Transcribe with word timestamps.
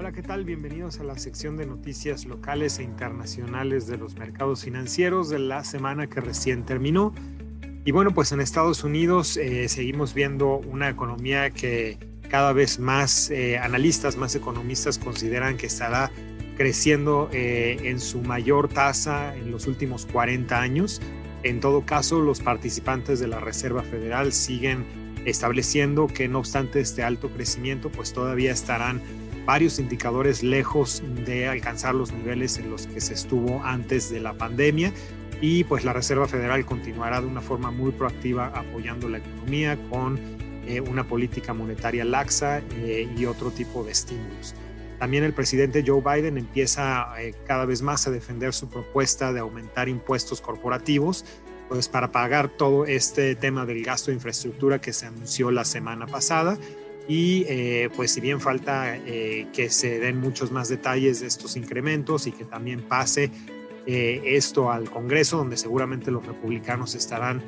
Hola, 0.00 0.12
¿qué 0.12 0.22
tal? 0.22 0.46
Bienvenidos 0.46 0.98
a 0.98 1.04
la 1.04 1.18
sección 1.18 1.58
de 1.58 1.66
noticias 1.66 2.24
locales 2.24 2.78
e 2.78 2.82
internacionales 2.82 3.86
de 3.86 3.98
los 3.98 4.16
mercados 4.16 4.64
financieros 4.64 5.28
de 5.28 5.38
la 5.38 5.62
semana 5.62 6.06
que 6.06 6.22
recién 6.22 6.64
terminó. 6.64 7.12
Y 7.84 7.92
bueno, 7.92 8.10
pues 8.12 8.32
en 8.32 8.40
Estados 8.40 8.82
Unidos 8.82 9.36
eh, 9.36 9.68
seguimos 9.68 10.14
viendo 10.14 10.56
una 10.56 10.88
economía 10.88 11.50
que 11.50 11.98
cada 12.30 12.54
vez 12.54 12.78
más 12.78 13.30
eh, 13.30 13.58
analistas, 13.58 14.16
más 14.16 14.34
economistas 14.34 14.96
consideran 14.96 15.58
que 15.58 15.66
estará 15.66 16.10
creciendo 16.56 17.28
eh, 17.30 17.76
en 17.82 18.00
su 18.00 18.22
mayor 18.22 18.68
tasa 18.68 19.36
en 19.36 19.50
los 19.50 19.66
últimos 19.66 20.06
40 20.06 20.58
años. 20.58 21.02
En 21.42 21.60
todo 21.60 21.84
caso, 21.84 22.20
los 22.20 22.40
participantes 22.40 23.20
de 23.20 23.28
la 23.28 23.40
Reserva 23.40 23.82
Federal 23.82 24.32
siguen 24.32 24.86
estableciendo 25.26 26.06
que 26.06 26.26
no 26.26 26.38
obstante 26.38 26.80
este 26.80 27.02
alto 27.02 27.28
crecimiento, 27.28 27.92
pues 27.92 28.14
todavía 28.14 28.52
estarán 28.52 29.02
varios 29.44 29.78
indicadores 29.78 30.42
lejos 30.42 31.02
de 31.24 31.48
alcanzar 31.48 31.94
los 31.94 32.12
niveles 32.12 32.58
en 32.58 32.70
los 32.70 32.86
que 32.86 33.00
se 33.00 33.14
estuvo 33.14 33.62
antes 33.64 34.10
de 34.10 34.20
la 34.20 34.34
pandemia 34.34 34.92
y 35.40 35.64
pues 35.64 35.84
la 35.84 35.92
Reserva 35.92 36.28
Federal 36.28 36.64
continuará 36.66 37.20
de 37.20 37.26
una 37.26 37.40
forma 37.40 37.70
muy 37.70 37.92
proactiva 37.92 38.46
apoyando 38.54 39.08
la 39.08 39.18
economía 39.18 39.78
con 39.88 40.18
eh, 40.66 40.80
una 40.80 41.08
política 41.08 41.54
monetaria 41.54 42.04
laxa 42.04 42.62
eh, 42.76 43.08
y 43.16 43.24
otro 43.24 43.50
tipo 43.50 43.82
de 43.82 43.92
estímulos. 43.92 44.54
También 44.98 45.24
el 45.24 45.32
presidente 45.32 45.82
Joe 45.86 46.02
Biden 46.02 46.36
empieza 46.36 47.08
eh, 47.18 47.34
cada 47.46 47.64
vez 47.64 47.80
más 47.80 48.06
a 48.06 48.10
defender 48.10 48.52
su 48.52 48.68
propuesta 48.68 49.32
de 49.32 49.40
aumentar 49.40 49.88
impuestos 49.88 50.42
corporativos 50.42 51.24
pues 51.70 51.88
para 51.88 52.10
pagar 52.10 52.48
todo 52.48 52.84
este 52.84 53.34
tema 53.36 53.64
del 53.64 53.82
gasto 53.84 54.10
de 54.10 54.16
infraestructura 54.16 54.80
que 54.80 54.92
se 54.92 55.06
anunció 55.06 55.50
la 55.50 55.64
semana 55.64 56.06
pasada 56.06 56.58
y 57.10 57.44
eh, 57.48 57.90
pues 57.96 58.12
si 58.12 58.20
bien 58.20 58.40
falta 58.40 58.96
eh, 58.96 59.48
que 59.52 59.68
se 59.68 59.98
den 59.98 60.20
muchos 60.20 60.52
más 60.52 60.68
detalles 60.68 61.18
de 61.18 61.26
estos 61.26 61.56
incrementos 61.56 62.28
y 62.28 62.30
que 62.30 62.44
también 62.44 62.82
pase 62.82 63.32
eh, 63.84 64.22
esto 64.24 64.70
al 64.70 64.88
Congreso, 64.88 65.38
donde 65.38 65.56
seguramente 65.56 66.12
los 66.12 66.24
republicanos 66.24 66.94
estarán 66.94 67.42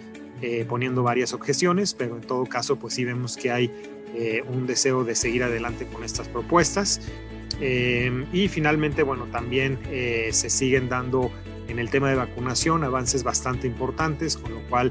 poniendo 0.69 1.05
varias 1.05 1.33
objeciones, 1.35 1.95
pero 1.95 2.17
en 2.17 2.23
todo 2.23 2.45
caso 2.47 2.77
pues 2.77 2.95
sí 2.95 3.05
vemos 3.05 3.37
que 3.37 3.53
hay 3.53 3.73
un 4.49 4.67
deseo 4.67 5.05
de 5.05 5.15
seguir 5.15 5.45
adelante 5.45 5.87
con 5.87 6.03
estas 6.03 6.27
propuestas. 6.27 7.01
y 7.61 8.49
finalmente, 8.49 9.05
bueno, 9.05 9.27
también 9.27 9.79
se 10.33 10.51
siguen 10.51 10.89
dando 10.89 11.31
en 11.69 11.79
el 11.79 11.91
tema 11.91 12.11
de 12.11 12.17
vacunación 12.17 12.83
avances 12.83 13.23
bastante 13.23 13.69
importantes, 13.69 14.37
con 14.37 14.53
lo 14.53 14.63
cual 14.63 14.91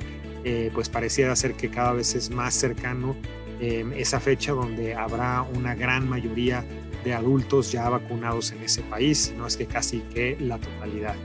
pues 0.73 0.87
pareciera 0.87 1.35
ser 1.35 1.55
que 1.55 1.69
cada 1.69 1.91
vez 1.91 2.15
es 2.15 2.29
más 2.29 2.53
cercano 2.53 3.17
esa 3.61 4.19
fecha 4.19 4.53
donde 4.53 4.95
habrá 4.95 5.43
una 5.43 5.75
gran 5.75 6.09
mayoría 6.09 6.65
de 7.03 7.13
adultos 7.13 7.71
ya 7.71 7.89
vacunados 7.89 8.51
en 8.51 8.63
ese 8.63 8.81
país, 8.81 9.33
no 9.37 9.47
es 9.47 9.57
que 9.57 9.65
casi 9.65 9.99
que 10.13 10.37
la 10.39 10.57
totalidad. 10.57 11.15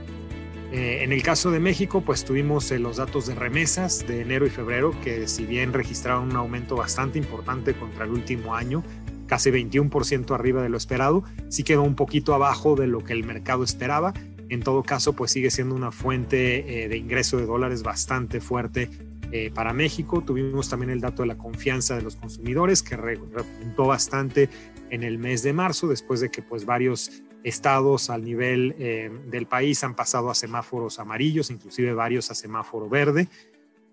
Eh, 0.71 1.03
en 1.03 1.13
el 1.13 1.23
caso 1.23 1.49
de 1.49 1.59
México, 1.59 2.01
pues 2.01 2.25
tuvimos 2.25 2.69
eh, 2.71 2.79
los 2.79 2.97
datos 2.97 3.25
de 3.25 3.35
remesas 3.35 4.05
de 4.05 4.21
enero 4.21 4.45
y 4.45 4.49
febrero, 4.49 4.93
que 5.01 5.27
si 5.27 5.45
bien 5.45 5.71
registraron 5.71 6.29
un 6.29 6.35
aumento 6.35 6.75
bastante 6.75 7.17
importante 7.17 7.73
contra 7.73 8.03
el 8.03 8.11
último 8.11 8.53
año, 8.53 8.83
casi 9.27 9.49
21% 9.49 10.33
arriba 10.35 10.61
de 10.61 10.69
lo 10.69 10.77
esperado, 10.77 11.23
sí 11.47 11.63
quedó 11.63 11.83
un 11.83 11.95
poquito 11.95 12.33
abajo 12.33 12.75
de 12.75 12.87
lo 12.87 13.03
que 13.03 13.13
el 13.13 13.23
mercado 13.23 13.63
esperaba. 13.63 14.13
En 14.49 14.61
todo 14.61 14.83
caso, 14.83 15.13
pues 15.13 15.31
sigue 15.31 15.51
siendo 15.51 15.73
una 15.73 15.91
fuente 15.91 16.83
eh, 16.83 16.89
de 16.89 16.97
ingreso 16.97 17.37
de 17.37 17.45
dólares 17.45 17.83
bastante 17.83 18.41
fuerte 18.41 18.89
eh, 19.31 19.51
para 19.53 19.73
México. 19.73 20.21
Tuvimos 20.21 20.69
también 20.69 20.89
el 20.89 21.01
dato 21.01 21.23
de 21.23 21.27
la 21.27 21.37
confianza 21.37 21.95
de 21.95 22.01
los 22.01 22.15
consumidores 22.15 22.81
que 22.81 22.95
repuntó 22.95 23.87
bastante 23.87 24.49
en 24.89 25.03
el 25.03 25.17
mes 25.17 25.43
de 25.43 25.53
marzo 25.53 25.87
después 25.87 26.19
de 26.19 26.29
que 26.29 26.41
pues 26.41 26.65
varios 26.65 27.23
estados 27.43 28.09
al 28.09 28.23
nivel 28.23 28.75
eh, 28.79 29.11
del 29.29 29.45
país 29.45 29.83
han 29.83 29.95
pasado 29.95 30.29
a 30.29 30.35
semáforos 30.35 30.99
amarillos, 30.99 31.49
inclusive 31.51 31.93
varios 31.93 32.31
a 32.31 32.35
semáforo 32.35 32.89
verde. 32.89 33.27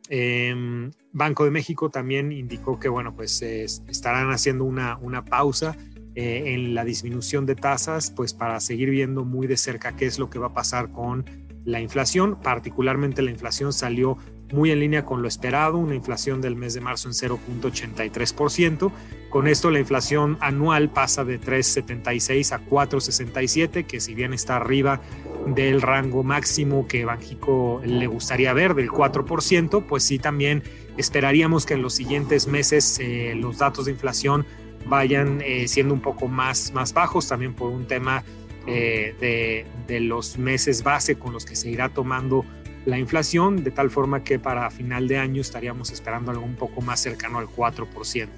Em, 0.08 0.90
Banco 1.12 1.44
de 1.44 1.50
México 1.50 1.90
también 1.90 2.30
indicó 2.30 2.78
que 2.78 2.88
bueno 2.88 3.16
pues 3.16 3.40
estarán 3.40 4.30
haciendo 4.30 4.64
una, 4.64 4.98
una 4.98 5.24
pausa 5.24 5.76
eh, 6.16 6.54
en 6.54 6.74
la 6.74 6.84
disminución 6.84 7.44
de 7.44 7.56
tasas 7.56 8.12
pues 8.12 8.34
para 8.34 8.60
seguir 8.60 8.90
viendo 8.90 9.24
muy 9.24 9.48
de 9.48 9.56
cerca 9.56 9.96
qué 9.96 10.06
es 10.06 10.20
lo 10.20 10.30
que 10.30 10.38
va 10.38 10.48
a 10.48 10.52
pasar 10.52 10.92
con 10.92 11.24
la 11.64 11.80
inflación, 11.80 12.38
particularmente 12.40 13.20
la 13.22 13.32
inflación 13.32 13.72
salió 13.72 14.16
muy 14.52 14.70
en 14.70 14.80
línea 14.80 15.04
con 15.04 15.22
lo 15.22 15.28
esperado, 15.28 15.78
una 15.78 15.94
inflación 15.94 16.40
del 16.40 16.56
mes 16.56 16.74
de 16.74 16.80
marzo 16.80 17.08
en 17.08 17.14
0.83%. 17.14 18.92
Con 19.30 19.48
esto 19.48 19.70
la 19.70 19.80
inflación 19.80 20.38
anual 20.40 20.90
pasa 20.90 21.24
de 21.24 21.40
3.76 21.40 22.52
a 22.52 22.60
4.67, 22.64 23.86
que 23.86 24.00
si 24.00 24.14
bien 24.14 24.32
está 24.32 24.56
arriba 24.56 25.00
del 25.46 25.82
rango 25.82 26.22
máximo 26.22 26.86
que 26.86 27.04
Banjico 27.04 27.80
le 27.84 28.06
gustaría 28.06 28.52
ver, 28.52 28.74
del 28.74 28.90
4%, 28.90 29.84
pues 29.86 30.04
sí 30.04 30.18
también 30.18 30.62
esperaríamos 30.96 31.66
que 31.66 31.74
en 31.74 31.82
los 31.82 31.94
siguientes 31.94 32.46
meses 32.46 32.98
eh, 33.00 33.34
los 33.36 33.58
datos 33.58 33.86
de 33.86 33.92
inflación 33.92 34.46
vayan 34.86 35.40
eh, 35.40 35.66
siendo 35.66 35.94
un 35.94 36.00
poco 36.00 36.28
más, 36.28 36.72
más 36.72 36.92
bajos, 36.92 37.28
también 37.28 37.54
por 37.54 37.70
un 37.70 37.86
tema 37.86 38.22
eh, 38.66 39.14
de, 39.20 39.66
de 39.86 40.00
los 40.00 40.38
meses 40.38 40.82
base 40.82 41.16
con 41.16 41.32
los 41.32 41.44
que 41.44 41.56
se 41.56 41.70
irá 41.70 41.88
tomando 41.88 42.44
la 42.86 42.98
inflación, 42.98 43.64
de 43.64 43.70
tal 43.70 43.90
forma 43.90 44.24
que 44.24 44.38
para 44.38 44.70
final 44.70 45.08
de 45.08 45.18
año 45.18 45.40
estaríamos 45.40 45.90
esperando 45.90 46.30
algo 46.30 46.44
un 46.44 46.56
poco 46.56 46.82
más 46.82 47.00
cercano 47.00 47.38
al 47.38 47.46
4%. 47.46 48.28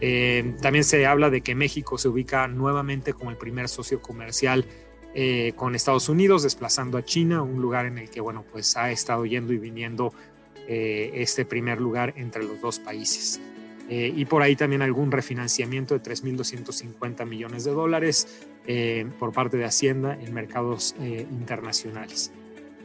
Eh, 0.00 0.54
también 0.60 0.84
se 0.84 1.06
habla 1.06 1.28
de 1.30 1.40
que 1.40 1.54
México 1.54 1.98
se 1.98 2.08
ubica 2.08 2.46
nuevamente 2.48 3.12
como 3.12 3.30
el 3.30 3.36
primer 3.36 3.68
socio 3.68 4.00
comercial 4.00 4.64
eh, 5.14 5.52
con 5.56 5.74
Estados 5.74 6.08
Unidos, 6.08 6.42
desplazando 6.44 6.98
a 6.98 7.04
China, 7.04 7.42
un 7.42 7.60
lugar 7.60 7.86
en 7.86 7.98
el 7.98 8.08
que, 8.08 8.20
bueno, 8.20 8.44
pues 8.50 8.76
ha 8.76 8.90
estado 8.90 9.26
yendo 9.26 9.52
y 9.52 9.58
viniendo 9.58 10.12
eh, 10.68 11.10
este 11.14 11.44
primer 11.44 11.80
lugar 11.80 12.14
entre 12.16 12.44
los 12.44 12.60
dos 12.60 12.78
países. 12.78 13.40
y 13.90 14.26
por 14.26 14.42
ahí 14.42 14.54
también 14.54 14.82
algún 14.82 15.10
refinanciamiento 15.10 15.98
de 15.98 16.02
3.250 16.02 17.24
millones 17.24 17.64
de 17.64 17.70
dólares 17.70 18.46
por 19.18 19.32
parte 19.32 19.56
de 19.56 19.64
Hacienda 19.64 20.18
en 20.20 20.34
mercados 20.34 20.94
internacionales. 21.00 22.30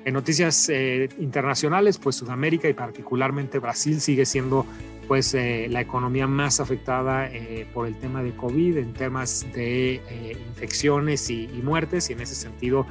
En 0.05 0.13
noticias 0.13 0.67
eh, 0.69 1.07
internacionales, 1.19 1.97
pues 1.97 2.17
Sudamérica 2.17 2.67
y 2.67 2.73
particularmente 2.73 3.59
Brasil 3.59 4.01
sigue 4.01 4.25
siendo 4.25 4.65
pues 5.07 5.33
eh, 5.33 5.67
la 5.69 5.81
economía 5.81 6.27
más 6.27 6.59
afectada 6.59 7.27
eh, 7.27 7.67
por 7.73 7.87
el 7.87 7.95
tema 7.95 8.23
de 8.23 8.31
COVID 8.31 8.77
en 8.77 8.93
temas 8.93 9.45
de 9.53 10.01
infecciones 10.49 11.29
y, 11.29 11.43
y, 11.45 11.61
muertes 11.61 12.09
y 12.09 12.13
en 12.13 12.21
ese 12.21 12.35
sentido 12.35 12.85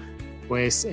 pues 0.48 0.86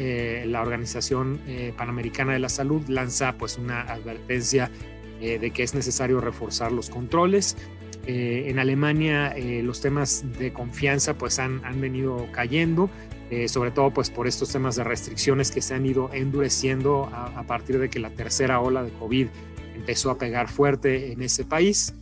la 0.45 0.61
Organización 0.61 1.37
Panamericana 1.75 2.31
de 2.31 2.39
la 2.39 2.47
Salud 2.47 2.81
lanza 2.87 3.33
pues 3.37 3.57
una 3.57 3.81
advertencia 3.81 4.71
de 5.19 5.51
que 5.51 5.63
es 5.63 5.73
necesario 5.73 6.21
reforzar 6.21 6.71
los 6.71 6.89
controles. 6.89 7.57
en 8.05 8.57
Alemania 8.57 9.35
los 9.61 9.81
temas 9.81 10.23
de 10.37 10.53
confianza 10.53 11.17
pues 11.17 11.39
han, 11.39 11.65
han 11.65 11.81
venido 11.81 12.27
cayendo 12.31 12.89
eh, 13.29 13.47
sobre 13.47 13.69
todo 13.69 13.91
pues 13.91 14.09
por 14.09 14.27
estos 14.27 14.51
temas 14.51 14.75
de 14.75 14.83
restricciones 14.83 15.51
que 15.51 15.61
se 15.61 15.75
han 15.75 15.85
ido 15.85 16.09
endureciendo 16.13 17.09
a, 17.13 17.43
partir 17.43 17.77
de 17.77 17.89
que 17.89 17.99
la 17.99 18.09
tercera 18.09 18.59
ola 18.59 18.83
de 18.83 18.89
COVID 18.91 19.27
empezó 19.75 20.09
a 20.09 20.17
pegar 20.17 20.49
fuerte 20.49 21.11
en 21.11 21.21
ese 21.21 21.45
país. 21.45 21.93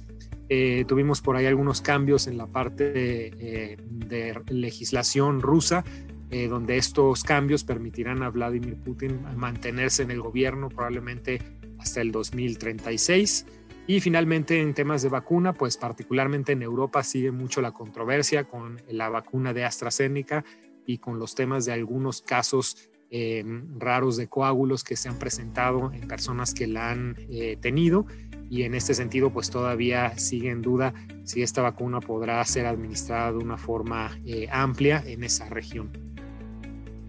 Eh, 0.47 0.85
tuvimos 0.87 1.21
por 1.21 1.35
ahí 1.35 1.45
algunos 1.45 1.81
cambios 1.81 2.27
en 2.27 2.37
la 2.37 2.47
parte 2.47 2.93
eh, 2.95 3.77
de 3.89 4.41
legislación 4.47 5.41
rusa, 5.41 5.83
donde 6.29 6.75
estos 6.75 7.23
cambios 7.23 7.63
permitirán 7.63 8.21
a 8.21 8.29
Vladimir 8.29 8.75
Putin 8.75 9.21
mantenerse 9.37 10.03
en 10.03 10.11
el 10.11 10.19
gobierno 10.19 10.67
probablemente 10.67 11.39
hasta 11.79 12.01
el 12.01 12.11
2036. 12.11 13.45
Y 13.87 14.01
finalmente 14.01 14.59
en 14.59 14.73
temas 14.73 15.01
de 15.01 15.07
vacuna, 15.07 15.53
pues 15.53 15.77
particularmente 15.77 16.51
en 16.51 16.63
Europa 16.63 17.01
sigue 17.03 17.31
mucho 17.31 17.61
la 17.61 17.71
controversia 17.71 18.43
con 18.43 18.81
la 18.89 19.07
vacuna 19.07 19.53
de 19.53 19.63
AstraZeneca 19.63 20.43
y 20.87 20.97
con 20.97 21.19
los 21.19 21.35
temas 21.35 21.65
de 21.65 21.73
algunos 21.73 22.23
casos 22.23 22.89
eh, 23.11 23.43
raros 23.77 24.17
de 24.17 24.27
coágulos 24.27 24.83
que 24.83 24.95
se 24.95 25.07
han 25.07 25.19
presentado 25.19 25.91
en 25.93 26.07
personas 26.07 26.53
que 26.53 26.65
la 26.65 26.91
han 26.91 27.15
eh, 27.29 27.57
tenido 27.61 28.05
y 28.49 28.63
en 28.63 28.73
este 28.73 28.93
sentido 28.93 29.31
pues 29.31 29.49
todavía 29.49 30.17
sigue 30.17 30.49
en 30.49 30.61
duda 30.61 30.93
si 31.23 31.41
esta 31.41 31.61
vacuna 31.61 31.99
podrá 31.99 32.43
ser 32.45 32.65
administrada 32.65 33.33
de 33.33 33.37
una 33.37 33.57
forma 33.57 34.17
eh, 34.25 34.47
amplia 34.51 35.03
en 35.05 35.23
esa 35.23 35.47
región. 35.49 35.91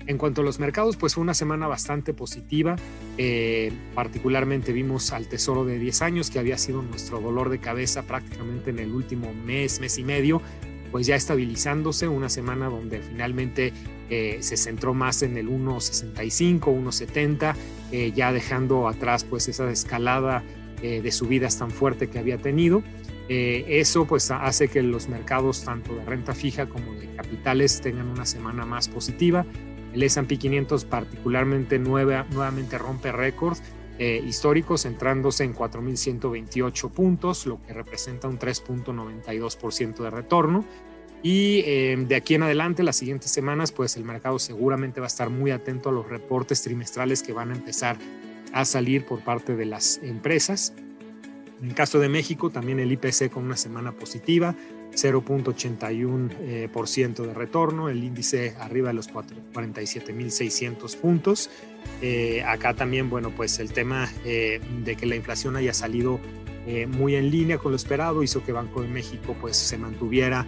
En 0.07 0.17
cuanto 0.17 0.41
a 0.41 0.45
los 0.45 0.59
mercados, 0.59 0.97
pues 0.97 1.15
fue 1.15 1.23
una 1.23 1.35
semana 1.35 1.67
bastante 1.67 2.15
positiva. 2.15 2.77
particularmente 3.95 4.73
vimos 4.73 5.13
al 5.13 5.29
tesoro 5.29 5.67
de 5.67 5.79
10 5.79 6.01
años, 6.01 6.31
que 6.31 6.39
había 6.39 6.57
sido 6.57 6.81
nuestro 6.81 7.21
dolor 7.21 7.51
de 7.51 7.59
cabeza 7.59 8.05
prácticamente 8.05 8.71
en 8.71 8.79
el 8.79 8.93
último 8.93 9.35
mes, 9.35 9.81
mes 9.81 9.99
y 9.99 10.05
medio 10.05 10.41
pues 10.90 11.06
ya 11.06 11.17
estabilizándose, 11.17 12.08
una 12.08 12.29
semana 12.29 12.69
donde 12.69 13.00
finalmente 13.00 13.73
eh, 14.11 14.38
se 14.40 14.56
centró 14.56 14.94
más 14.94 15.23
en 15.23 15.37
el 15.37 15.49
1.65, 15.49 16.61
1.70, 16.61 17.55
eh, 17.93 18.12
ya 18.14 18.32
dejando 18.32 18.88
atrás 18.88 19.25
pues 19.25 19.49
esa 19.49 19.70
escalada 19.70 20.43
eh, 20.81 21.02
de 21.02 21.11
subidas 21.11 21.58
tan 21.58 21.73
fuerte 21.73 22.08
que 22.08 22.20
había 22.20 22.38
tenido. 22.38 22.85
Eh, 23.29 23.64
eso 23.81 24.06
pues 24.06 24.31
hace 24.31 24.69
que 24.69 24.81
los 24.82 25.08
mercados 25.08 25.64
tanto 25.64 25.94
de 25.94 26.05
renta 26.05 26.35
fija 26.35 26.67
como 26.67 26.94
de 26.94 27.08
capitales 27.17 27.81
tengan 27.81 28.06
una 28.06 28.25
semana 28.25 28.64
más 28.64 28.88
positiva. 28.88 29.44
El 29.93 30.05
S&P 30.05 30.38
500 30.38 30.84
particularmente 30.84 31.81
nuevamente 31.81 32.79
rompe 32.79 33.11
récords 33.11 33.61
eh, 33.99 34.23
históricos 34.25 34.85
entrándose 34.85 35.45
en 35.45 35.55
4.128 35.55 36.91
puntos, 36.91 37.47
lo 37.47 37.61
que 37.62 37.73
representa 37.73 38.29
un 38.29 38.39
3.92% 38.39 39.97
de 39.97 40.11
retorno. 40.11 40.65
Y 41.23 41.62
em, 41.67 42.06
de 42.06 42.15
aquí 42.15 42.35
en 42.35 42.45
adelante, 42.45 42.85
las 42.85 42.97
siguientes 42.97 43.31
semanas, 43.31 43.73
pues 43.73 43.97
el 43.97 44.05
mercado 44.05 44.39
seguramente 44.39 45.00
va 45.00 45.06
a 45.06 45.09
estar 45.09 45.31
muy 45.31 45.50
atento 45.50 45.89
a 45.89 45.93
los 45.93 46.09
reportes 46.09 46.62
trimestrales 46.62 47.23
que 47.23 47.33
van 47.33 47.50
a 47.50 47.56
empezar 47.56 47.97
a 48.53 48.65
salir 48.65 49.05
por 49.05 49.25
parte 49.25 49.56
de 49.56 49.67
las 49.67 49.99
empresas. 50.03 50.73
En 51.61 51.71
el 51.71 51.75
caso 51.75 51.99
de 51.99 52.09
México, 52.09 52.51
también 52.51 52.79
el 52.79 52.93
IPC 52.93 53.31
con 53.31 53.44
una 53.44 53.56
semana 53.56 53.91
positiva, 53.91 54.55
0.81% 54.93 56.40
eh, 56.40 57.26
de 57.26 57.35
retorno, 57.35 57.88
el 57.88 58.02
índice 58.02 58.55
arriba 58.58 58.88
de 58.88 58.94
los 58.94 59.11
47.600 59.11 60.96
puntos. 60.96 61.50
Eh, 62.02 62.43
acá 62.44 62.75
también, 62.75 63.08
bueno, 63.11 63.31
pues 63.31 63.58
el 63.58 63.73
tema 63.73 64.11
eh, 64.25 64.61
de 64.85 64.96
que 64.96 65.06
la 65.06 65.17
inflación 65.17 65.56
haya 65.56 65.73
salido 65.75 66.20
muy 66.99 67.17
en 67.17 67.31
línea 67.31 67.56
con 67.56 67.73
lo 67.73 67.76
esperado 67.76 68.23
hizo 68.23 68.44
que 68.44 68.52
Banco 68.52 68.82
de 68.82 68.88
México 68.88 69.35
pues 69.40 69.56
se 69.56 69.79
mantuviera 69.79 70.46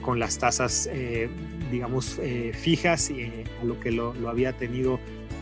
con 0.00 0.18
las 0.18 0.38
tasas, 0.38 0.88
digamos, 1.70 2.18
fijas 2.54 3.12
a 3.60 3.64
lo 3.64 3.78
que 3.78 3.90
lo, 3.92 4.14
lo 4.14 4.30
había 4.30 4.54
tenido 4.56 4.98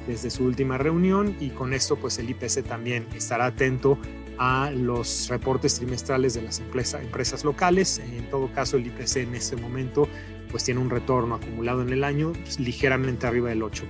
desde 0.09 0.31
su 0.31 0.47
última 0.47 0.79
reunión 0.79 1.37
y 1.39 1.51
con 1.51 1.73
esto 1.73 1.95
pues 1.95 2.19
el 2.19 2.29
IPC 2.29 2.65
también 2.67 3.07
estará 3.15 3.47
atento 3.47 3.97
a 4.39 4.71
los 4.71 5.29
reportes 5.29 5.77
trimestrales 5.77 6.35
de 6.35 6.43
las 6.43 6.61
empresas 6.61 7.45
locales. 7.45 7.99
En 7.99 8.29
todo 8.31 8.53
caso, 8.53 8.77
el 8.77 8.87
IPC 8.87 9.17
en 9.17 9.35
este 9.35 9.57
momento 9.57 10.09
pues 10.51 10.65
tiene 10.65 10.81
un 10.81 10.91
retorno 10.91 11.35
acumulado 11.35 11.83
en 11.83 11.91
el 11.91 12.05
año 12.05 12.33
pues, 12.33 12.61
ligeramente 12.61 13.27
arriba 13.27 13.49
del 13.49 13.63
8%. 13.63 13.85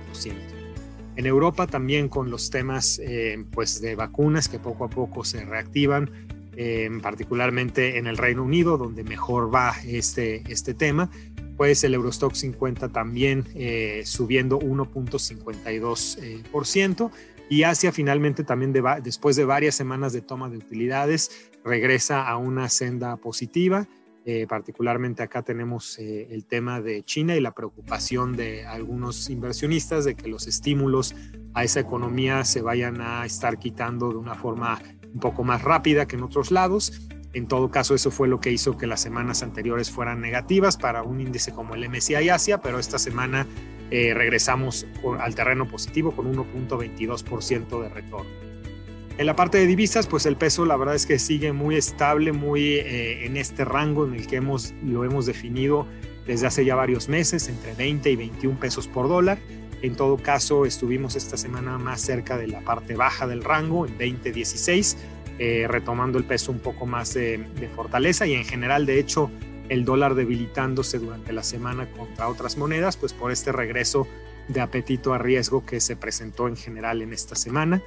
En 1.15 1.25
Europa 1.25 1.67
también 1.67 2.09
con 2.09 2.29
los 2.29 2.49
temas 2.49 2.99
eh, 2.99 3.43
pues 3.51 3.79
de 3.81 3.95
vacunas 3.95 4.49
que 4.49 4.59
poco 4.59 4.85
a 4.85 4.89
poco 4.89 5.23
se 5.23 5.45
reactivan, 5.45 6.09
eh, 6.57 6.89
particularmente 7.01 7.97
en 7.97 8.07
el 8.07 8.17
Reino 8.17 8.43
Unido, 8.43 8.77
donde 8.77 9.03
mejor 9.03 9.53
va 9.53 9.75
este, 9.85 10.43
este 10.51 10.73
tema, 10.73 11.09
pues 11.57 11.83
el 11.83 11.93
Eurostock 11.93 12.33
50 12.33 12.89
también 12.89 13.45
eh, 13.55 14.03
subiendo 14.05 14.57
1.52% 14.59 17.11
y 17.49 17.63
Asia 17.63 17.91
finalmente 17.91 18.43
también 18.43 18.73
después 19.03 19.35
de 19.35 19.45
varias 19.45 19.75
semanas 19.75 20.13
de 20.13 20.21
toma 20.21 20.49
de 20.49 20.57
utilidades 20.57 21.49
regresa 21.63 22.27
a 22.27 22.37
una 22.37 22.69
senda 22.69 23.17
positiva. 23.17 23.87
Eh, 24.27 24.47
particularmente 24.49 25.21
acá 25.21 25.43
tenemos 25.43 25.99
eh, 25.99 26.27
el 26.31 26.45
tema 26.45 26.81
de 26.81 27.03
China 27.03 27.35
y 27.35 27.41
la 27.41 27.51
preocupación 27.51 28.35
de 28.35 28.65
algunos 28.65 29.29
inversionistas 29.29 30.03
de 30.03 30.15
que 30.15 30.27
los 30.27 30.47
estímulos 30.47 31.13
a 31.53 31.63
esa 31.63 31.79
economía 31.79 32.43
se 32.43 32.63
vayan 32.63 33.01
a 33.01 33.23
estar 33.23 33.59
quitando 33.59 34.09
de 34.09 34.17
una 34.17 34.33
forma 34.33 34.81
un 35.13 35.19
poco 35.19 35.43
más 35.43 35.61
rápida 35.61 36.07
que 36.07 36.15
en 36.15 36.23
otros 36.23 36.49
lados. 36.49 37.07
En 37.33 37.47
todo 37.47 37.69
caso, 37.69 37.93
eso 37.93 38.09
fue 38.09 38.27
lo 38.27 38.39
que 38.39 38.51
hizo 38.51 38.77
que 38.77 38.87
las 38.87 39.01
semanas 39.01 39.43
anteriores 39.43 39.91
fueran 39.91 40.21
negativas 40.21 40.77
para 40.77 41.03
un 41.03 41.21
índice 41.21 41.51
como 41.51 41.75
el 41.75 41.87
MSCI 41.87 42.29
Asia, 42.29 42.61
pero 42.61 42.79
esta 42.79 42.97
semana 42.97 43.45
eh, 43.91 44.13
regresamos 44.13 44.87
al 45.19 45.35
terreno 45.35 45.67
positivo 45.67 46.11
con 46.11 46.33
1.22% 46.33 47.81
de 47.81 47.89
retorno. 47.89 48.45
En 49.17 49.27
la 49.27 49.35
parte 49.35 49.57
de 49.57 49.65
divisas, 49.65 50.07
pues 50.07 50.25
el 50.25 50.35
peso 50.35 50.65
la 50.65 50.75
verdad 50.75 50.95
es 50.95 51.05
que 51.05 51.19
sigue 51.19 51.53
muy 51.53 51.77
estable, 51.77 52.33
muy 52.33 52.73
eh, 52.73 53.25
en 53.25 53.37
este 53.37 53.63
rango 53.63 54.05
en 54.05 54.15
el 54.15 54.27
que 54.27 54.37
hemos, 54.37 54.73
lo 54.83 55.05
hemos 55.05 55.25
definido 55.25 55.87
desde 56.27 56.47
hace 56.47 56.65
ya 56.65 56.75
varios 56.75 57.07
meses, 57.07 57.47
entre 57.47 57.75
20 57.75 58.11
y 58.11 58.15
21 58.17 58.59
pesos 58.59 58.87
por 58.87 59.07
dólar. 59.07 59.37
En 59.81 59.95
todo 59.95 60.17
caso, 60.17 60.65
estuvimos 60.65 61.15
esta 61.15 61.37
semana 61.37 61.77
más 61.77 62.01
cerca 62.01 62.37
de 62.37 62.47
la 62.47 62.61
parte 62.61 62.95
baja 62.95 63.25
del 63.25 63.43
rango, 63.43 63.85
en 63.85 63.97
20.16, 63.97 64.97
eh, 65.39 65.65
retomando 65.69 66.17
el 66.17 66.25
peso 66.25 66.51
un 66.51 66.59
poco 66.59 66.85
más 66.85 67.13
de, 67.13 67.37
de 67.37 67.69
fortaleza 67.69 68.25
y 68.27 68.33
en 68.33 68.43
general, 68.43 68.85
de 68.85 68.99
hecho, 68.99 69.31
el 69.69 69.85
dólar 69.85 70.15
debilitándose 70.15 70.99
durante 70.99 71.33
la 71.33 71.43
semana 71.43 71.89
contra 71.91 72.27
otras 72.27 72.57
monedas, 72.57 72.97
pues 72.97 73.13
por 73.13 73.31
este 73.31 73.51
regreso 73.51 74.07
de 74.47 74.61
apetito 74.61 75.13
a 75.13 75.17
riesgo 75.17 75.65
que 75.65 75.79
se 75.79 75.95
presentó 75.95 76.47
en 76.47 76.55
general 76.55 77.01
en 77.01 77.13
esta 77.13 77.35
semana. 77.35 77.81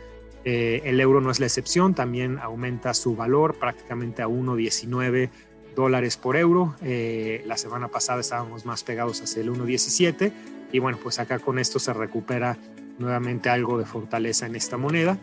Eh, 0.45 0.83
el 0.85 1.01
euro 1.01 1.21
no 1.21 1.31
es 1.31 1.41
la 1.41 1.47
excepción, 1.47 1.95
también 1.95 2.39
aumenta 2.39 2.95
su 2.95 3.15
valor 3.15 3.59
prácticamente 3.59 4.23
a 4.23 4.29
1,19 4.29 5.31
dólares 5.75 6.17
por 6.17 6.37
euro. 6.37 6.75
Eh, 6.83 7.43
la 7.47 7.57
semana 7.57 7.89
pasada 7.89 8.21
estábamos 8.21 8.65
más 8.65 8.83
pegados 8.83 9.21
hacia 9.21 9.43
el 9.43 9.51
1,17 9.53 10.33
y 10.73 10.79
bueno, 10.79 10.99
pues 11.03 11.19
acá 11.19 11.39
con 11.39 11.59
esto 11.59 11.79
se 11.79 11.93
recupera 11.93 12.57
nuevamente 12.99 13.49
algo 13.49 13.79
de 13.79 13.85
fortaleza 13.85 14.47
en 14.47 14.57
esta 14.57 14.77
moneda. 14.77 15.19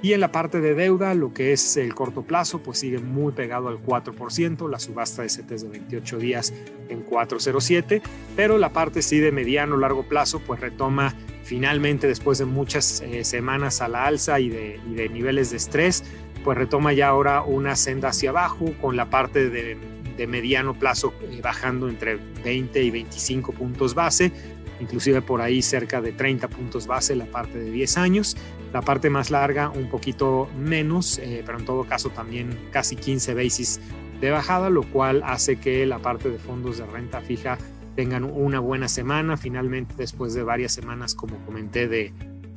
Y 0.00 0.12
en 0.12 0.20
la 0.20 0.30
parte 0.30 0.60
de 0.60 0.74
deuda, 0.74 1.14
lo 1.14 1.34
que 1.34 1.52
es 1.52 1.76
el 1.76 1.94
corto 1.94 2.22
plazo, 2.22 2.60
pues 2.60 2.78
sigue 2.78 2.98
muy 2.98 3.32
pegado 3.32 3.68
al 3.68 3.82
4%, 3.82 4.70
la 4.70 4.78
subasta 4.78 5.22
de 5.22 5.28
CETES 5.28 5.62
de 5.62 5.68
28 5.70 6.18
días 6.18 6.54
en 6.88 7.02
407, 7.02 8.00
pero 8.36 8.58
la 8.58 8.72
parte 8.72 9.02
sí 9.02 9.18
de 9.18 9.32
mediano, 9.32 9.76
largo 9.76 10.04
plazo, 10.04 10.40
pues 10.40 10.60
retoma 10.60 11.14
finalmente 11.42 12.06
después 12.06 12.38
de 12.38 12.44
muchas 12.44 13.00
eh, 13.00 13.24
semanas 13.24 13.80
a 13.80 13.88
la 13.88 14.04
alza 14.04 14.38
y 14.38 14.50
de, 14.50 14.80
y 14.88 14.94
de, 14.94 15.08
niveles 15.08 15.50
de 15.50 15.56
estrés, 15.56 16.04
pues 16.44 16.56
retoma 16.56 16.92
ya 16.92 17.08
ahora 17.08 17.42
una 17.42 17.74
senda 17.74 18.10
hacia 18.10 18.30
abajo 18.30 18.72
con 18.80 18.96
la 18.96 19.10
parte 19.10 19.50
de, 19.50 19.76
de 20.18 20.26
mediano 20.26 20.74
plazo 20.78 21.14
eh, 21.22 21.40
bajando 21.42 21.88
entre 21.88 22.18
20 22.44 22.82
y 22.82 22.90
25 22.90 23.52
puntos 23.52 23.94
base, 23.94 24.32
inclusive 24.80 25.22
por 25.22 25.40
ahí 25.40 25.62
cerca 25.62 26.00
de 26.00 26.12
30 26.12 26.48
puntos 26.48 26.86
base 26.86 27.16
la 27.16 27.26
parte 27.26 27.58
de 27.58 27.70
10 27.70 27.98
años 27.98 28.36
la 28.72 28.82
parte 28.82 29.10
más 29.10 29.30
larga 29.30 29.70
un 29.70 29.88
poquito 29.88 30.48
menos, 30.58 31.18
eh, 31.18 31.42
pero 31.44 31.58
en 31.58 31.64
todo 31.64 31.84
caso 31.84 32.10
también 32.10 32.58
casi 32.70 32.96
15 32.96 33.34
basis 33.34 33.80
de 34.20 34.30
bajada, 34.30 34.68
lo 34.68 34.82
cual 34.82 35.22
hace 35.24 35.56
que 35.56 35.86
la 35.86 35.98
parte 35.98 36.30
de 36.30 36.38
fondos 36.38 36.78
de 36.78 36.86
renta 36.86 37.20
fija 37.20 37.56
tengan 37.96 38.24
una 38.24 38.60
buena 38.60 38.88
semana, 38.88 39.36
finalmente 39.36 39.94
después 39.96 40.34
de 40.34 40.42
varias 40.42 40.72
semanas, 40.72 41.14
como 41.14 41.36
comenté, 41.44 41.88
de, 41.88 42.12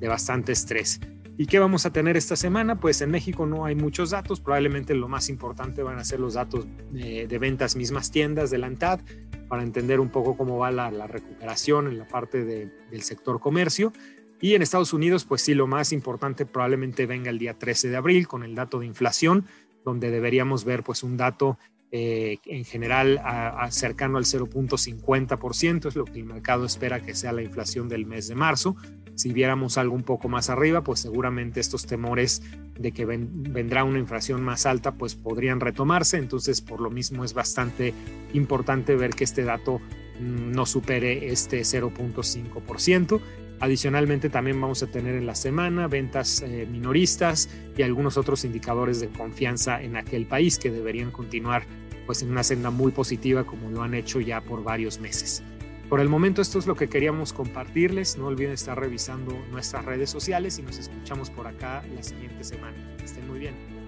bastante 0.08 0.52
estrés. 0.52 1.00
¿Y 1.42 1.48
qué 1.48 1.58
vamos 1.58 1.88
a 1.88 1.92
tener 1.92 2.18
esta 2.18 2.36
semana? 2.36 2.80
Pues 2.80 3.02
en 3.02 3.10
México 3.10 3.48
no 3.48 3.66
hay 3.66 3.74
muchos 3.74 4.12
datos, 4.12 4.40
probablemente 4.40 4.94
lo 4.94 5.08
más 5.08 5.28
importante 5.28 5.82
van 5.82 5.98
a 5.98 6.06
ser 6.06 6.20
los 6.20 6.36
datos 6.36 6.68
de, 6.92 7.38
ventas 7.40 7.76
mismas 7.76 8.12
tiendas 8.12 8.52
de 8.52 8.60
la 8.60 8.68
ANTAD, 8.68 9.00
para 9.48 9.64
entender 9.64 10.00
un 10.00 10.10
poco 10.10 10.38
cómo 10.38 10.60
va 10.60 10.70
la, 10.70 10.92
recuperación 11.08 11.88
en 11.88 11.98
la 11.98 12.08
parte 12.08 12.46
del 12.46 13.02
sector 13.02 13.40
comercio. 13.40 13.92
Y 14.40 14.54
en 14.54 14.62
Estados 14.62 14.94
Unidos, 14.94 15.26
pues 15.26 15.42
sí, 15.42 15.56
lo 15.56 15.66
más 15.66 15.92
importante 15.92 16.46
probablemente 16.46 17.08
venga 17.08 17.32
el 17.32 17.40
día 17.40 17.58
13 17.58 17.90
de 17.90 17.96
abril 17.98 18.28
con 18.28 18.44
el 18.44 18.54
dato 18.54 18.80
de 18.80 18.86
inflación, 18.86 19.48
donde 19.84 20.12
deberíamos 20.12 20.64
ver 20.64 20.84
pues 20.84 21.02
un 21.02 21.18
dato 21.18 21.58
eh, 21.92 22.38
en 22.46 22.64
general 22.64 23.22
cercano 23.70 24.18
al 24.18 24.24
0.50%, 24.24 25.88
es 25.88 25.96
lo 25.96 26.06
que 26.06 26.20
el 26.20 26.26
mercado 26.26 26.66
espera 26.66 27.02
que 27.02 27.14
sea 27.16 27.34
la 27.34 27.42
inflación 27.42 27.90
del 27.90 28.06
mes 28.06 28.28
de 28.28 28.36
marzo. 28.36 28.76
Si 29.16 29.34
viéramos 29.34 29.78
algo 29.78 29.94
un 29.94 30.04
poco 30.04 30.30
más 30.30 30.50
arriba, 30.50 30.84
pues 30.84 31.02
seguramente 31.02 31.60
estos 31.60 31.86
temores 31.86 32.42
de 32.80 32.92
que 32.92 33.06
vendrá 33.06 33.84
una 33.84 34.00
inflación 34.00 34.42
más 34.42 34.66
alta, 34.66 34.94
pues 34.94 35.16
podrían 35.16 35.60
retomarse. 35.60 36.18
Entonces, 36.18 36.62
por 36.62 36.80
lo 36.80 36.90
mismo 36.90 37.26
es 37.26 37.34
bastante 37.34 37.94
importante 38.34 38.96
ver 38.96 39.12
que 39.12 39.26
este 39.26 39.44
dato 39.44 39.80
mm, 40.20 40.52
no 40.52 40.66
supere 40.66 41.32
este 41.32 41.62
0.5%. 41.62 43.20
Adicionalmente 43.62 44.30
también 44.30 44.60
vamos 44.60 44.82
a 44.82 44.88
tener 44.88 45.14
en 45.14 45.28
la 45.28 45.36
semana 45.36 45.88
ventas 45.88 46.42
eh, 46.42 46.68
minoristas 46.70 47.48
y 47.78 47.84
algunos 47.84 48.18
otros 48.18 48.44
indicadores 48.44 49.00
de 49.00 49.10
confianza 49.10 49.82
en 49.82 49.96
aquel 49.96 50.26
país 50.26 50.58
que 50.58 50.72
deberían 50.72 51.12
continuar 51.12 51.64
pues 52.08 52.24
en 52.24 52.32
una 52.32 52.44
senda 52.44 52.72
muy 52.72 52.92
positiva 52.92 53.44
como 53.44 53.70
lo 53.70 53.84
han 53.84 53.94
hecho 53.94 54.20
ya 54.20 54.42
por 54.42 54.64
varios 54.64 55.00
meses. 55.00 55.44
Por 55.90 56.00
el 56.00 56.10
momento 56.10 56.42
esto 56.42 56.58
es 56.58 56.66
lo 56.66 56.76
que 56.76 56.88
queríamos 56.88 57.34
compartirles. 57.34 58.18
No 58.18 58.28
olviden 58.28 58.54
estar 58.54 58.80
revisando 58.80 59.38
nuestras 59.52 59.86
redes 59.86 60.10
sociales 60.10 60.58
y 60.58 60.64
nos 60.64 60.80
escuchamos 60.80 61.30
por 61.30 61.46
acá 61.46 61.84
la 61.94 62.02
siguiente 62.02 62.44
semana. 62.44 62.78
Estén 63.04 63.28
muy 63.28 63.38
bien. 63.38 63.81